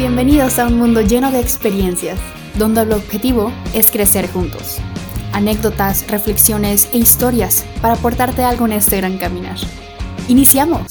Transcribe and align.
Bienvenidos 0.00 0.58
a 0.58 0.66
un 0.66 0.78
mundo 0.78 1.02
lleno 1.02 1.30
de 1.30 1.40
experiencias, 1.40 2.18
donde 2.56 2.80
el 2.80 2.92
objetivo 2.92 3.52
es 3.74 3.90
crecer 3.90 4.32
juntos. 4.32 4.78
Anécdotas, 5.34 6.10
reflexiones 6.10 6.88
e 6.94 6.96
historias 6.96 7.66
para 7.82 7.96
aportarte 7.96 8.42
algo 8.42 8.64
en 8.64 8.72
este 8.72 8.96
gran 8.96 9.18
caminar. 9.18 9.58
¡Iniciamos! 10.26 10.86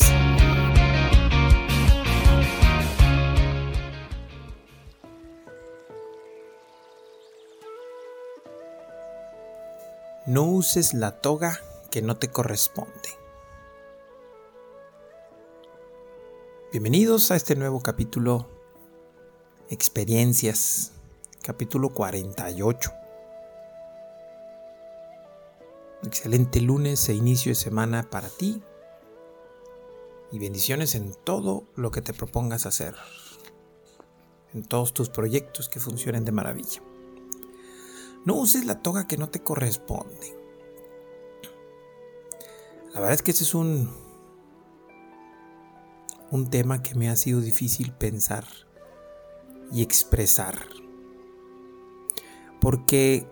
No 10.27 10.43
uses 10.43 10.93
la 10.93 11.19
toga 11.19 11.57
que 11.89 12.03
no 12.03 12.17
te 12.17 12.27
corresponde. 12.27 13.09
Bienvenidos 16.71 17.31
a 17.31 17.37
este 17.37 17.55
nuevo 17.55 17.81
capítulo 17.81 18.58
Experiencias, 19.71 20.93
capítulo 21.43 21.89
48. 21.89 22.91
Excelente 26.01 26.59
lunes 26.59 27.07
e 27.07 27.13
inicio 27.13 27.51
de 27.51 27.55
semana 27.55 28.09
para 28.09 28.29
ti 28.29 28.63
y 30.31 30.39
bendiciones 30.39 30.95
en 30.95 31.13
todo 31.13 31.65
lo 31.75 31.91
que 31.91 32.01
te 32.01 32.15
propongas 32.15 32.65
hacer, 32.65 32.95
en 34.55 34.63
todos 34.63 34.91
tus 34.91 35.09
proyectos 35.09 35.69
que 35.69 35.79
funcionen 35.79 36.25
de 36.25 36.31
maravilla. 36.31 36.81
No 38.25 38.37
uses 38.37 38.65
la 38.65 38.81
toga 38.81 39.05
que 39.05 39.17
no 39.17 39.29
te 39.29 39.43
corresponde. 39.43 40.35
La 42.95 43.01
verdad 43.01 43.13
es 43.13 43.21
que 43.21 43.29
ese 43.29 43.43
es 43.43 43.53
un, 43.53 43.95
un 46.31 46.49
tema 46.49 46.81
que 46.81 46.95
me 46.95 47.07
ha 47.07 47.15
sido 47.15 47.39
difícil 47.39 47.93
pensar 47.93 48.47
y 49.71 49.81
expresar. 49.81 50.57
Porque 52.59 53.27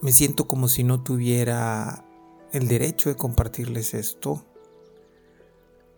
me 0.00 0.12
siento 0.12 0.48
como 0.48 0.68
si 0.68 0.84
no 0.84 1.02
tuviera 1.02 2.04
el 2.52 2.68
derecho 2.68 3.08
de 3.08 3.16
compartirles 3.16 3.94
esto 3.94 4.44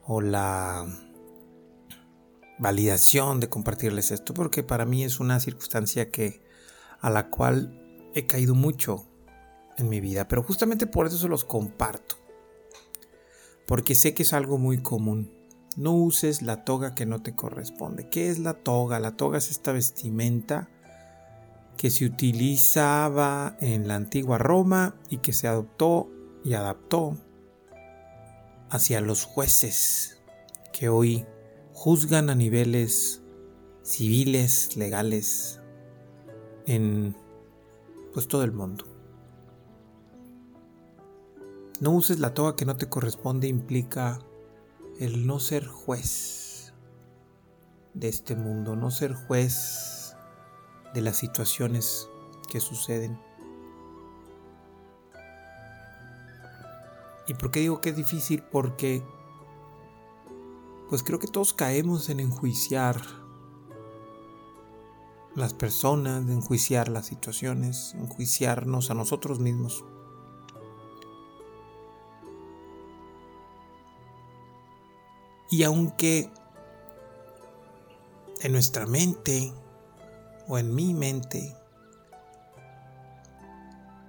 o 0.07 0.21
la 0.21 0.87
validación 2.59 3.41
de 3.41 3.49
compartirles 3.49 4.11
esto 4.11 4.35
porque 4.35 4.63
para 4.63 4.85
mí 4.85 5.05
es 5.05 5.21
una 5.21 5.41
circunstancia 5.41 6.11
que 6.11 6.43
a 7.01 7.11
la 7.11 7.31
cual 7.31 7.81
he 8.15 8.27
caído 8.27 8.55
mucho 8.55 9.07
en 9.77 9.89
mi 9.89 10.01
vida, 10.01 10.29
pero 10.29 10.43
justamente 10.43 10.87
por 10.87 11.07
eso 11.07 11.19
se 11.19 11.29
los 11.29 11.45
comparto. 11.45 12.17
Porque 13.67 13.95
sé 13.95 14.15
que 14.15 14.23
es 14.23 14.33
algo 14.33 14.59
muy 14.59 14.79
común. 14.79 15.33
No 15.77 15.93
uses 15.93 16.43
la 16.43 16.65
toga 16.65 16.95
que 16.95 17.07
no 17.07 17.23
te 17.23 17.35
corresponde. 17.35 18.09
¿Qué 18.09 18.29
es 18.29 18.39
la 18.39 18.55
toga? 18.55 19.01
La 19.01 19.17
toga 19.17 19.39
es 19.39 19.51
esta 19.51 19.73
vestimenta 19.73 20.69
que 21.77 21.91
se 21.91 22.05
utilizaba 22.05 23.57
en 23.61 23.89
la 23.89 23.97
antigua 23.97 24.39
Roma 24.39 24.95
y 25.09 25.19
que 25.19 25.33
se 25.33 25.49
adoptó 25.49 26.09
y 26.45 26.55
adaptó 26.55 27.17
hacia 28.71 29.01
los 29.01 29.25
jueces 29.25 30.23
que 30.73 30.89
hoy 30.89 31.27
juzgan 31.73 32.31
a 32.31 32.35
niveles 32.35 33.23
civiles, 33.83 34.77
legales, 34.77 35.61
en 36.67 37.17
pues 38.13 38.29
todo 38.29 38.45
el 38.45 38.53
mundo. 38.53 38.87
No 41.81 41.91
uses 41.91 42.21
la 42.21 42.33
toga 42.33 42.57
que 42.57 42.65
no 42.65 42.77
te 42.77 42.89
corresponde 42.89 43.49
implica 43.49 44.21
el 45.01 45.27
no 45.27 45.41
ser 45.41 45.67
juez 45.67 46.73
de 47.95 48.09
este 48.09 48.35
mundo, 48.37 48.77
no 48.77 48.91
ser 48.91 49.15
juez 49.15 50.17
de 50.95 51.01
las 51.01 51.17
situaciones 51.17 52.09
que 52.49 52.61
suceden. 52.61 53.19
¿Y 57.27 57.35
por 57.35 57.51
qué 57.51 57.61
digo 57.61 57.81
que 57.81 57.91
es 57.91 57.97
difícil? 57.97 58.43
Porque 58.43 59.03
pues 60.89 61.03
creo 61.03 61.19
que 61.19 61.27
todos 61.27 61.55
caemos 61.55 62.09
en 62.11 62.21
enjuiciar 62.21 63.01
las 65.35 65.55
personas, 65.55 66.23
en 66.23 66.31
enjuiciar 66.31 66.89
las 66.89 67.07
situaciones, 67.07 67.95
enjuiciarnos 67.95 68.91
a 68.91 68.95
nosotros 68.95 69.41
mismos. 69.41 69.85
Y 75.55 75.63
aunque 75.63 76.33
en 78.41 78.51
nuestra 78.51 78.87
mente 78.87 79.53
o 80.49 80.59
en 80.59 80.75
mi 80.75 80.95
mente 80.95 81.55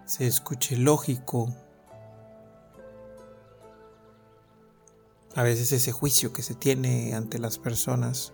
se 0.07 0.25
escuche 0.25 0.75
lógico 0.75 1.53
a 5.35 5.44
veces 5.44 5.72
ese 5.72 5.91
juicio 5.91 6.34
que 6.34 6.41
se 6.41 6.55
tiene 6.55 7.13
ante 7.13 7.38
las 7.38 7.59
personas. 7.59 8.34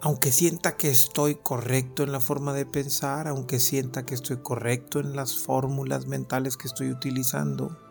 Aunque 0.00 0.32
sienta 0.32 0.76
que 0.76 0.90
estoy 0.90 1.36
correcto 1.36 2.02
en 2.02 2.10
la 2.10 2.18
forma 2.18 2.52
de 2.54 2.66
pensar, 2.66 3.28
aunque 3.28 3.60
sienta 3.60 4.04
que 4.04 4.16
estoy 4.16 4.38
correcto 4.38 4.98
en 4.98 5.14
las 5.14 5.38
fórmulas 5.38 6.08
mentales 6.08 6.56
que 6.56 6.66
estoy 6.66 6.90
utilizando, 6.90 7.85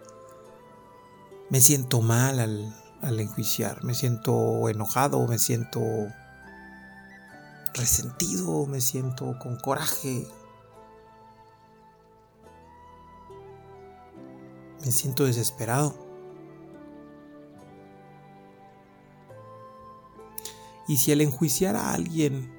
me 1.49 1.61
siento 1.61 2.01
mal 2.01 2.39
al, 2.39 2.75
al 3.01 3.19
enjuiciar, 3.19 3.83
me 3.83 3.93
siento 3.93 4.69
enojado, 4.69 5.27
me 5.27 5.37
siento 5.37 5.81
resentido, 7.73 8.65
me 8.65 8.81
siento 8.81 9.37
con 9.39 9.57
coraje, 9.57 10.27
Me 14.85 14.91
siento 14.91 15.25
desesperado. 15.25 15.95
Y 20.87 20.97
si 20.97 21.11
el 21.11 21.21
enjuiciar 21.21 21.75
a 21.75 21.93
alguien 21.93 22.53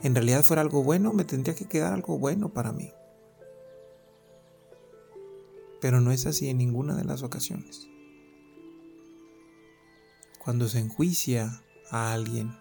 en 0.00 0.14
realidad 0.14 0.44
fuera 0.44 0.62
algo 0.62 0.84
bueno, 0.84 1.12
me 1.12 1.24
tendría 1.24 1.56
que 1.56 1.66
quedar 1.66 1.92
algo 1.92 2.20
bueno 2.20 2.50
para 2.50 2.70
mí. 2.70 2.92
Pero 5.80 6.00
no 6.00 6.10
es 6.10 6.26
así 6.26 6.48
en 6.48 6.58
ninguna 6.58 6.94
de 6.96 7.04
las 7.04 7.22
ocasiones. 7.22 7.88
Cuando 10.38 10.68
se 10.68 10.78
enjuicia 10.78 11.62
a 11.90 12.12
alguien, 12.12 12.56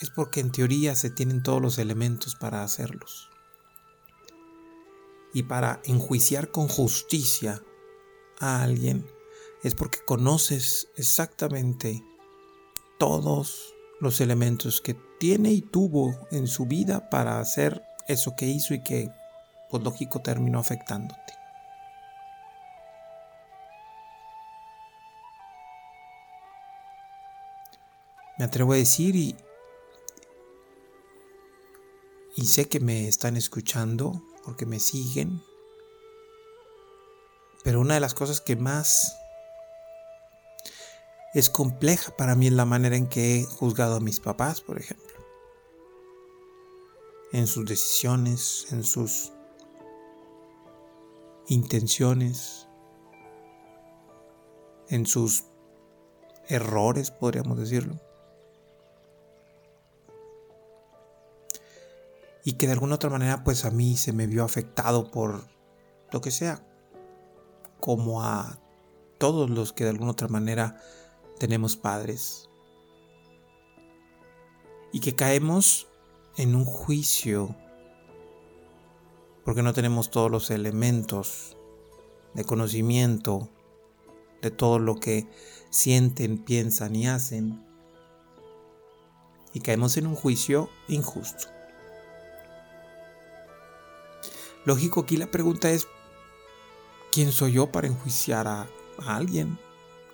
es 0.00 0.10
porque 0.10 0.40
en 0.40 0.50
teoría 0.50 0.94
se 0.94 1.10
tienen 1.10 1.42
todos 1.42 1.62
los 1.62 1.78
elementos 1.78 2.34
para 2.34 2.62
hacerlos. 2.62 3.30
Y 5.32 5.44
para 5.44 5.80
enjuiciar 5.84 6.50
con 6.50 6.68
justicia 6.68 7.62
a 8.40 8.62
alguien 8.62 9.06
es 9.62 9.74
porque 9.74 10.00
conoces 10.04 10.88
exactamente 10.96 12.04
todos 12.98 13.74
los 14.00 14.20
elementos 14.20 14.80
que 14.80 14.94
tiene 15.18 15.52
y 15.52 15.62
tuvo 15.62 16.18
en 16.32 16.48
su 16.48 16.66
vida 16.66 17.08
para 17.08 17.38
hacer 17.38 17.82
eso 18.06 18.36
que 18.36 18.46
hizo 18.46 18.74
y 18.74 18.82
que, 18.82 19.10
por 19.70 19.82
lógico, 19.82 20.20
terminó 20.20 20.58
afectándote. 20.58 21.20
Me 28.38 28.46
atrevo 28.46 28.72
a 28.72 28.76
decir 28.76 29.14
y, 29.14 29.36
y 32.34 32.46
sé 32.46 32.68
que 32.68 32.80
me 32.80 33.06
están 33.06 33.36
escuchando 33.36 34.22
porque 34.44 34.66
me 34.66 34.80
siguen. 34.80 35.42
Pero 37.62 37.80
una 37.80 37.94
de 37.94 38.00
las 38.00 38.14
cosas 38.14 38.40
que 38.40 38.56
más 38.56 39.16
es 41.34 41.48
compleja 41.48 42.14
para 42.16 42.34
mí 42.34 42.48
es 42.48 42.52
la 42.52 42.64
manera 42.64 42.96
en 42.96 43.06
que 43.06 43.36
he 43.36 43.44
juzgado 43.44 43.96
a 43.96 44.00
mis 44.00 44.20
papás, 44.20 44.60
por 44.60 44.78
ejemplo. 44.78 45.11
En 47.32 47.46
sus 47.46 47.64
decisiones, 47.64 48.66
en 48.70 48.84
sus 48.84 49.32
intenciones, 51.48 52.68
en 54.88 55.06
sus 55.06 55.44
errores, 56.48 57.10
podríamos 57.10 57.58
decirlo. 57.58 57.98
y 62.44 62.54
que 62.54 62.66
de 62.66 62.72
alguna 62.72 62.96
otra 62.96 63.10
manera 63.10 63.44
pues 63.44 63.64
a 63.64 63.70
mí 63.70 63.96
se 63.96 64.12
me 64.12 64.26
vio 64.26 64.44
afectado 64.44 65.10
por 65.10 65.44
lo 66.10 66.20
que 66.20 66.30
sea, 66.30 66.66
como 67.80 68.22
a 68.22 68.58
todos 69.18 69.48
los 69.48 69.72
que 69.72 69.84
de 69.84 69.90
alguna 69.90 70.12
otra 70.12 70.28
manera 70.28 70.80
tenemos 71.38 71.76
padres. 71.76 72.48
Y 74.92 75.00
que 75.00 75.14
caemos 75.14 75.88
en 76.36 76.54
un 76.54 76.64
juicio 76.64 77.54
porque 79.44 79.62
no 79.62 79.72
tenemos 79.72 80.10
todos 80.10 80.30
los 80.30 80.50
elementos 80.50 81.56
de 82.34 82.44
conocimiento 82.44 83.48
de 84.40 84.50
todo 84.50 84.78
lo 84.78 84.96
que 84.96 85.28
sienten, 85.70 86.38
piensan 86.38 86.96
y 86.96 87.06
hacen. 87.06 87.64
Y 89.54 89.60
caemos 89.60 89.96
en 89.96 90.06
un 90.06 90.14
juicio 90.16 90.70
injusto. 90.88 91.48
Lógico, 94.64 95.00
aquí 95.00 95.16
la 95.16 95.30
pregunta 95.30 95.70
es, 95.70 95.86
¿quién 97.10 97.32
soy 97.32 97.52
yo 97.52 97.70
para 97.70 97.86
enjuiciar 97.86 98.46
a, 98.48 98.68
alguien? 99.06 99.58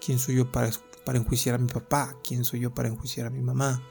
¿Quién 0.05 0.19
soy 0.19 0.37
yo 0.37 0.50
para, 0.50 0.70
para 1.05 1.19
enjuiciar 1.19 1.55
a 1.55 1.59
mi 1.59 1.69
papá? 1.69 2.17
¿Quién 2.26 2.44
soy 2.44 2.61
yo 2.61 2.73
para 2.73 2.88
enjuiciar 2.88 3.26
a 3.26 3.31
mi 3.31 3.41
mamá? 3.41 3.82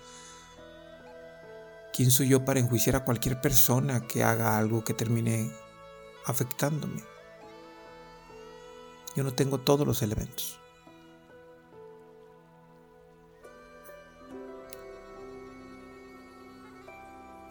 ¿Quién 1.98 2.12
soy 2.12 2.28
yo 2.28 2.46
para 2.46 2.60
enjuiciar 2.60 2.96
a 2.96 3.04
cualquier 3.04 3.42
persona 3.42 4.06
que 4.06 4.24
haga 4.24 4.56
algo 4.56 4.84
que 4.84 4.94
termine 4.94 5.52
afectándome? 6.28 7.04
Yo 9.16 9.24
no 9.24 9.34
tengo 9.34 9.58
todos 9.58 9.88
los 9.88 10.04
elementos. 10.04 10.60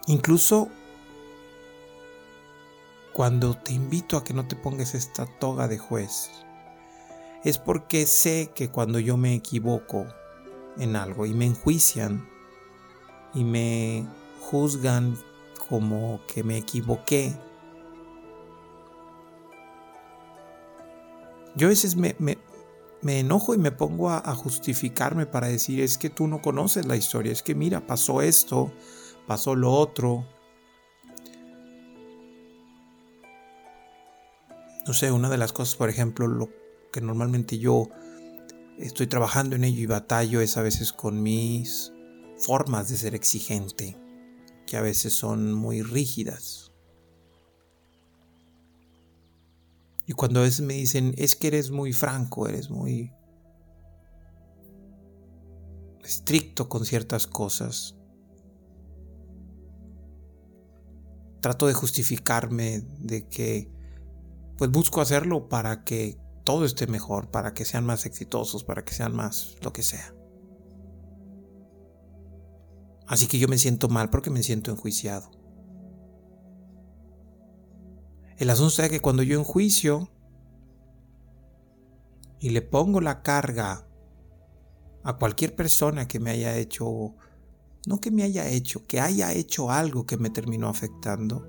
Incluso 0.05 0.69
cuando 3.11 3.57
te 3.57 3.73
invito 3.73 4.15
a 4.15 4.23
que 4.23 4.33
no 4.33 4.47
te 4.47 4.55
pongas 4.55 4.95
esta 4.95 5.25
toga 5.25 5.67
de 5.67 5.77
juez, 5.77 6.31
es 7.43 7.57
porque 7.57 8.05
sé 8.05 8.53
que 8.55 8.69
cuando 8.69 8.99
yo 8.99 9.17
me 9.17 9.33
equivoco 9.33 10.07
en 10.77 10.95
algo 10.95 11.25
y 11.25 11.33
me 11.33 11.47
enjuician 11.47 12.25
y 13.33 13.43
me 13.43 14.07
juzgan 14.49 15.17
como 15.69 16.21
que 16.27 16.43
me 16.43 16.57
equivoqué, 16.57 17.35
Yo 21.57 21.65
a 21.65 21.69
veces 21.69 21.95
me, 21.95 22.15
enojo 23.07 23.55
y 23.55 23.57
me 23.57 23.71
pongo 23.71 24.11
a, 24.11 24.35
justificarme 24.35 25.25
para 25.25 25.47
decir, 25.47 25.81
es 25.81 25.97
que 25.97 26.11
tú 26.11 26.27
no 26.27 26.39
conoces 26.39 26.85
la 26.85 26.95
historia, 26.95 27.31
es 27.31 27.41
que 27.41 27.55
mira, 27.55 27.87
pasó 27.87 28.21
esto, 28.21 28.71
pasó 29.25 29.55
lo 29.55 29.71
otro. 29.71 30.23
No 34.85 34.93
sé, 34.93 35.11
una 35.11 35.29
de 35.29 35.37
las 35.39 35.51
cosas, 35.51 35.75
por 35.75 35.89
ejemplo, 35.89 36.27
lo 36.27 36.49
que 36.93 37.01
normalmente 37.01 37.57
yo 37.57 37.89
estoy 38.77 39.07
trabajando 39.07 39.55
en 39.55 39.63
ello 39.63 39.81
y 39.81 39.87
batallo 39.87 40.41
es 40.41 40.57
a 40.57 40.61
veces 40.61 40.93
con 40.93 41.23
mis 41.23 41.91
formas 42.37 42.87
de 42.89 42.97
ser 42.97 43.15
exigente, 43.15 43.97
que 44.67 44.77
a 44.77 44.81
veces 44.81 45.13
son 45.13 45.51
muy 45.53 45.81
rígidas. 45.81 46.71
Y 50.05 50.13
cuando 50.13 50.41
a 50.41 50.43
veces 50.43 50.61
me 50.61 50.75
dicen, 50.75 51.15
es 51.17 51.35
que 51.35 51.47
eres 51.47 51.71
muy 51.71 51.91
franco, 51.91 52.47
eres 52.47 52.69
muy 52.69 53.11
estricto 56.03 56.69
con 56.69 56.85
ciertas 56.85 57.25
cosas. 57.27 57.95
Trato 61.41 61.67
de 61.67 61.73
justificarme 61.73 62.81
de 62.99 63.27
que 63.27 63.71
pues 64.57 64.71
busco 64.71 65.01
hacerlo 65.01 65.49
para 65.49 65.83
que 65.83 66.17
todo 66.43 66.65
esté 66.65 66.87
mejor, 66.87 67.29
para 67.29 67.53
que 67.53 67.65
sean 67.65 67.85
más 67.85 68.05
exitosos, 68.05 68.63
para 68.63 68.83
que 68.83 68.93
sean 68.93 69.15
más 69.15 69.57
lo 69.61 69.73
que 69.73 69.83
sea. 69.83 70.16
Así 73.07 73.27
que 73.27 73.39
yo 73.39 73.47
me 73.47 73.57
siento 73.57 73.87
mal 73.87 74.09
porque 74.09 74.29
me 74.29 74.43
siento 74.43 74.69
enjuiciado. 74.69 75.31
El 78.37 78.49
asunto 78.49 78.83
es 78.83 78.89
que 78.89 78.99
cuando 78.99 79.23
yo 79.23 79.39
enjuicio 79.39 80.11
y 82.39 82.49
le 82.49 82.61
pongo 82.61 83.01
la 83.01 83.23
carga 83.23 83.87
a 85.03 85.17
cualquier 85.17 85.55
persona 85.55 86.07
que 86.07 86.19
me 86.19 86.31
haya 86.31 86.55
hecho, 86.57 87.15
no 87.87 87.99
que 87.99 88.11
me 88.11 88.23
haya 88.23 88.47
hecho, 88.49 88.85
que 88.85 88.99
haya 88.99 89.31
hecho 89.33 89.71
algo 89.71 90.05
que 90.05 90.17
me 90.17 90.29
terminó 90.29 90.67
afectando, 90.67 91.47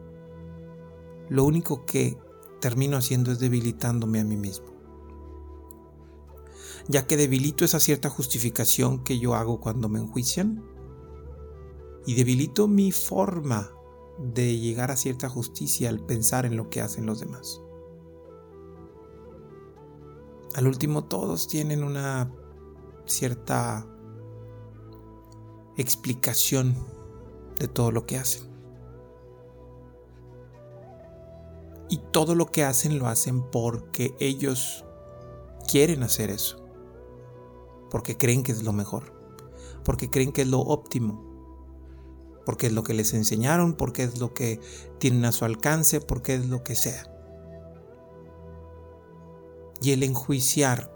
lo 1.29 1.45
único 1.45 1.85
que 1.85 2.17
termino 2.61 2.97
haciendo 2.97 3.33
es 3.33 3.39
debilitándome 3.41 4.21
a 4.21 4.25
mí 4.25 4.37
mismo. 4.37 4.69
Ya 6.87 7.07
que 7.07 7.17
debilito 7.17 7.65
esa 7.65 7.81
cierta 7.81 8.09
justificación 8.09 9.05
que 9.05 9.19
yo 9.19 9.35
hago 9.35 9.61
cuando 9.61 9.91
me 9.91 9.99
enjuician 9.99 10.78
y 12.09 12.15
debilito 12.15 12.69
mi 12.69 12.91
forma 12.91 13.71
de 14.17 14.59
llegar 14.59 14.91
a 14.91 14.97
cierta 14.97 15.29
justicia 15.29 15.91
al 15.91 16.01
pensar 16.01 16.47
en 16.47 16.57
lo 16.57 16.71
que 16.71 16.81
hacen 16.81 17.05
los 17.05 17.21
demás. 17.21 17.61
Al 20.55 20.67
último 20.67 21.05
todos 21.05 21.49
tienen 21.49 21.85
una 21.85 22.33
cierta 23.05 23.87
explicación 25.77 26.75
de 27.59 27.69
todo 27.69 27.93
lo 27.93 28.07
que 28.07 28.17
hacen. 28.17 28.49
Y 31.91 31.99
todo 32.11 32.35
lo 32.35 32.47
que 32.47 32.65
hacen 32.65 32.99
lo 32.99 33.07
hacen 33.07 33.43
porque 33.51 34.15
ellos 34.19 34.83
quieren 35.71 36.03
hacer 36.03 36.31
eso. 36.31 36.65
Porque 37.91 38.17
creen 38.17 38.43
que 38.43 38.53
es 38.53 38.63
lo 38.63 38.73
mejor. 38.73 39.13
Porque 39.85 40.09
creen 40.09 40.33
que 40.33 40.41
es 40.41 40.49
lo 40.49 40.61
óptimo 40.61 41.28
porque 42.49 42.69
es 42.69 42.73
lo 42.73 42.83
que 42.83 42.95
les 42.95 43.13
enseñaron, 43.13 43.75
porque 43.75 44.05
es 44.05 44.21
lo 44.21 44.33
que 44.33 44.59
tienen 44.99 45.27
a 45.27 45.33
su 45.33 45.45
alcance, 45.45 46.01
porque 46.01 46.35
es 46.35 46.49
lo 46.49 46.65
que 46.65 46.77
sea. 46.77 47.07
Y 49.83 49.91
el 49.91 50.03
enjuiciar, 50.03 50.91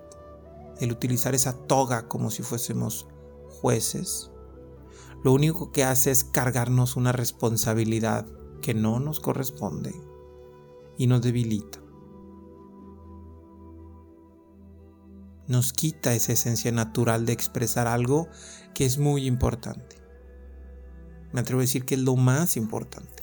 el 0.81 0.90
utilizar 0.93 1.34
esa 1.34 1.52
toga 1.52 2.08
como 2.08 2.31
si 2.31 2.43
fuésemos 2.43 3.06
jueces, 3.60 4.31
lo 5.22 5.34
único 5.34 5.72
que 5.72 5.84
hace 5.84 6.10
es 6.10 6.25
cargarnos 6.25 6.96
una 6.96 7.12
responsabilidad 7.12 8.26
que 8.62 8.72
no 8.72 8.98
nos 8.98 9.20
corresponde 9.20 9.94
y 10.96 11.06
nos 11.06 11.20
debilita. 11.20 11.82
Nos 15.48 15.75
quita 15.75 16.14
esa 16.14 16.32
esencia 16.32 16.72
natural 16.72 17.26
de 17.26 17.34
expresar 17.34 17.88
algo 17.88 18.28
que 18.72 18.87
es 18.87 18.96
muy 18.96 19.26
importante. 19.26 20.01
Me 21.32 21.40
atrevo 21.40 21.61
a 21.61 21.62
decir 21.62 21.84
que 21.84 21.94
es 21.94 22.00
lo 22.00 22.17
más 22.17 22.56
importante. 22.56 23.23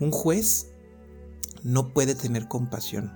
Un 0.00 0.10
juez 0.10 0.72
no 1.62 1.92
puede 1.92 2.14
tener 2.14 2.48
compasión. 2.48 3.12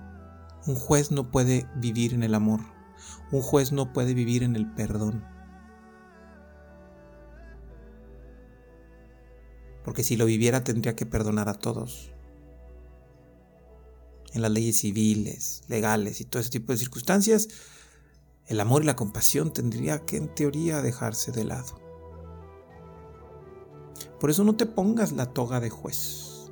Un 0.67 0.75
juez 0.75 1.11
no 1.11 1.31
puede 1.31 1.67
vivir 1.75 2.13
en 2.13 2.23
el 2.23 2.35
amor. 2.35 2.61
Un 3.31 3.41
juez 3.41 3.71
no 3.71 3.93
puede 3.93 4.13
vivir 4.13 4.43
en 4.43 4.55
el 4.55 4.71
perdón. 4.73 5.23
Porque 9.83 10.03
si 10.03 10.15
lo 10.15 10.25
viviera 10.25 10.63
tendría 10.63 10.95
que 10.95 11.07
perdonar 11.07 11.49
a 11.49 11.55
todos. 11.55 12.11
En 14.33 14.41
las 14.43 14.51
leyes 14.51 14.79
civiles, 14.79 15.63
legales 15.67 16.21
y 16.21 16.25
todo 16.25 16.41
ese 16.41 16.51
tipo 16.51 16.71
de 16.71 16.77
circunstancias, 16.77 17.47
el 18.45 18.59
amor 18.59 18.83
y 18.83 18.85
la 18.85 18.95
compasión 18.95 19.51
tendría 19.51 20.05
que 20.05 20.17
en 20.17 20.33
teoría 20.33 20.81
dejarse 20.81 21.31
de 21.31 21.45
lado. 21.45 21.80
Por 24.21 24.29
eso 24.29 24.43
no 24.43 24.55
te 24.55 24.67
pongas 24.67 25.13
la 25.13 25.33
toga 25.33 25.59
de 25.59 25.71
juez. 25.71 26.51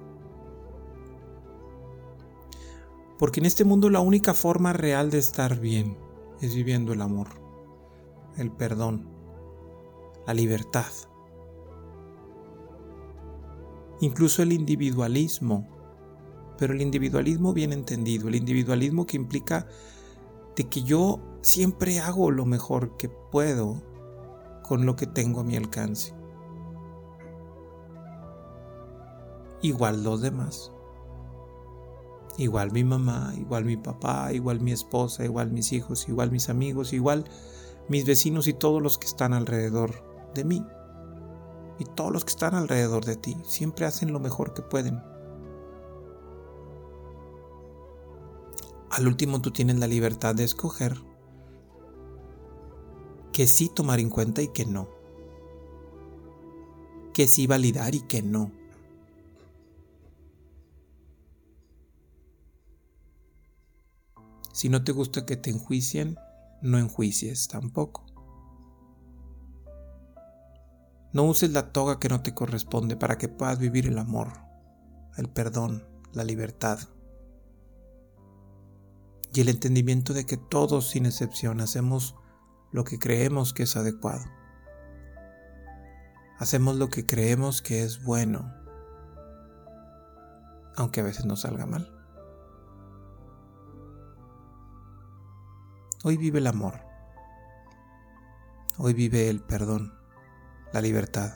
Porque 3.20 3.40
en 3.42 3.46
este 3.46 3.64
mundo 3.64 3.92
la 3.92 4.00
única 4.00 4.34
forma 4.34 4.74
real 4.74 5.12
de 5.12 5.20
estar 5.20 5.60
bien 5.60 5.96
es 6.42 6.56
viviendo 6.56 6.94
el 6.94 7.02
amor, 7.02 7.28
el 8.38 8.52
perdón, 8.52 9.08
la 10.26 10.34
libertad. 10.34 10.92
Incluso 14.02 14.42
el 14.42 14.52
individualismo, 14.52 15.68
pero 16.58 16.74
el 16.74 16.82
individualismo 16.82 17.54
bien 17.54 17.72
entendido, 17.72 18.30
el 18.30 18.36
individualismo 18.36 19.06
que 19.06 19.18
implica 19.18 19.68
de 20.56 20.68
que 20.68 20.82
yo 20.82 21.20
siempre 21.42 22.00
hago 22.00 22.32
lo 22.32 22.48
mejor 22.48 22.98
que 22.98 23.10
puedo 23.10 23.84
con 24.68 24.88
lo 24.88 24.96
que 24.96 25.06
tengo 25.06 25.42
a 25.42 25.44
mi 25.44 25.56
alcance. 25.56 26.19
Igual 29.62 30.04
los 30.04 30.22
demás. 30.22 30.72
Igual 32.38 32.72
mi 32.72 32.84
mamá, 32.84 33.34
igual 33.38 33.66
mi 33.66 33.76
papá, 33.76 34.32
igual 34.32 34.62
mi 34.62 34.72
esposa, 34.72 35.26
igual 35.26 35.52
mis 35.52 35.74
hijos, 35.74 36.08
igual 36.08 36.32
mis 36.32 36.50
amigos, 36.50 36.94
igual 36.94 37.26
mis 37.90 38.06
vecinos 38.06 38.48
y 38.48 38.54
todos 38.54 38.82
los 38.82 38.98
que 38.98 39.08
están 39.08 39.34
alrededor 39.34 40.32
de 40.34 40.46
mí. 40.46 40.66
Y 41.80 41.86
todos 41.86 42.12
los 42.12 42.24
que 42.24 42.32
están 42.32 42.56
alrededor 42.56 43.04
de 43.06 43.18
ti 43.18 43.38
siempre 43.44 43.86
hacen 43.86 44.14
lo 44.14 44.20
mejor 44.20 44.54
que 44.54 44.62
pueden. 44.62 45.02
Al 48.90 49.08
último 49.08 49.42
tú 49.42 49.52
tienes 49.52 49.78
la 49.78 49.88
libertad 49.88 50.34
de 50.34 50.44
escoger 50.46 50.98
que 53.34 53.48
sí 53.48 53.70
tomar 53.74 54.00
en 54.00 54.10
cuenta 54.10 54.42
y 54.42 54.48
que 54.48 54.66
no. 54.66 54.90
Que 57.14 57.28
sí 57.28 57.48
validar 57.48 57.96
y 57.96 58.02
que 58.02 58.22
no 58.22 58.59
Si 64.60 64.68
no 64.68 64.84
te 64.84 64.92
gusta 64.92 65.26
que 65.26 65.38
te 65.38 65.52
enjuicien, 65.52 66.20
no 66.62 66.78
enjuicies 66.80 67.48
tampoco. 67.48 68.06
No 71.14 71.24
uses 71.24 71.52
la 71.52 71.72
toga 71.72 71.98
que 71.98 72.10
no 72.10 72.24
te 72.24 72.34
corresponde 72.34 72.98
para 72.98 73.18
que 73.18 73.30
puedas 73.30 73.58
vivir 73.58 73.88
el 73.88 73.98
amor, 73.98 74.34
el 75.16 75.30
perdón, 75.30 75.88
la 76.12 76.26
libertad 76.26 76.78
y 79.34 79.40
el 79.40 79.48
entendimiento 79.48 80.14
de 80.14 80.26
que 80.26 80.36
todos 80.36 80.90
sin 80.90 81.06
excepción 81.06 81.62
hacemos 81.62 82.18
lo 82.74 82.84
que 82.84 83.00
creemos 83.00 83.54
que 83.54 83.64
es 83.64 83.78
adecuado. 83.78 84.26
Hacemos 86.38 86.76
lo 86.76 86.90
que 86.90 87.06
creemos 87.06 87.62
que 87.62 87.84
es 87.84 88.04
bueno, 88.04 88.54
aunque 90.76 91.00
a 91.00 91.04
veces 91.04 91.24
nos 91.24 91.44
salga 91.44 91.66
mal. 91.66 91.99
Hoy 96.02 96.16
vive 96.16 96.40
el 96.40 96.48
amor. 96.48 96.80
Hoy 98.78 98.94
vive 98.94 99.30
el 99.30 99.42
perdón, 99.42 99.94
la 100.72 100.80
libertad 100.80 101.34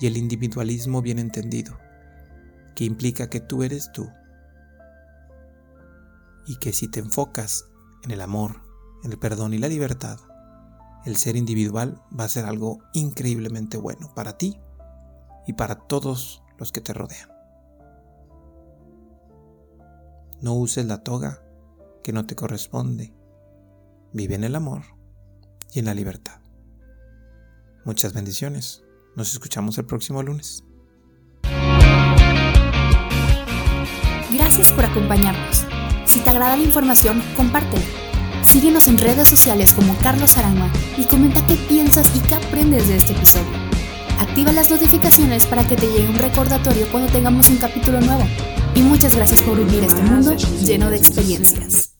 y 0.00 0.08
el 0.08 0.16
individualismo 0.16 1.00
bien 1.00 1.20
entendido, 1.20 1.78
que 2.74 2.82
implica 2.82 3.30
que 3.30 3.38
tú 3.38 3.62
eres 3.62 3.92
tú 3.92 4.10
y 6.44 6.56
que 6.56 6.72
si 6.72 6.88
te 6.88 6.98
enfocas 6.98 7.66
en 8.02 8.10
el 8.10 8.20
amor, 8.20 8.62
en 9.04 9.12
el 9.12 9.18
perdón 9.20 9.54
y 9.54 9.58
la 9.58 9.68
libertad, 9.68 10.18
el 11.04 11.16
ser 11.16 11.36
individual 11.36 12.02
va 12.18 12.24
a 12.24 12.28
ser 12.28 12.46
algo 12.46 12.80
increíblemente 12.94 13.76
bueno 13.76 14.12
para 14.12 14.38
ti 14.38 14.58
y 15.46 15.52
para 15.52 15.76
todos 15.76 16.42
los 16.58 16.72
que 16.72 16.80
te 16.80 16.94
rodean. 16.94 17.30
No 20.40 20.54
uses 20.54 20.84
la 20.84 21.04
toga 21.04 21.44
que 22.02 22.12
no 22.12 22.26
te 22.26 22.34
corresponde. 22.34 23.21
Vive 24.14 24.34
en 24.34 24.44
el 24.44 24.54
amor 24.54 24.82
y 25.72 25.78
en 25.78 25.86
la 25.86 25.94
libertad. 25.94 26.40
Muchas 27.84 28.12
bendiciones. 28.12 28.82
Nos 29.16 29.32
escuchamos 29.32 29.78
el 29.78 29.86
próximo 29.86 30.22
lunes. 30.22 30.64
Gracias 34.32 34.72
por 34.72 34.84
acompañarnos. 34.84 35.64
Si 36.04 36.20
te 36.20 36.30
agrada 36.30 36.56
la 36.56 36.62
información, 36.62 37.22
compártela. 37.36 37.84
Síguenos 38.44 38.86
en 38.86 38.98
redes 38.98 39.28
sociales 39.28 39.72
como 39.72 39.96
Carlos 39.98 40.36
Arama 40.36 40.70
y 40.98 41.04
comenta 41.04 41.46
qué 41.46 41.54
piensas 41.68 42.14
y 42.14 42.20
qué 42.20 42.34
aprendes 42.34 42.88
de 42.88 42.96
este 42.96 43.12
episodio. 43.14 43.52
Activa 44.18 44.52
las 44.52 44.70
notificaciones 44.70 45.46
para 45.46 45.66
que 45.66 45.76
te 45.76 45.86
llegue 45.86 46.08
un 46.08 46.18
recordatorio 46.18 46.86
cuando 46.90 47.10
tengamos 47.10 47.48
un 47.48 47.56
capítulo 47.56 48.00
nuevo. 48.00 48.24
Y 48.74 48.82
muchas 48.82 49.16
gracias 49.16 49.40
por 49.42 49.56
vivir 49.56 49.84
este 49.84 50.02
mundo 50.02 50.34
lleno 50.34 50.90
de 50.90 50.96
experiencias. 50.96 51.91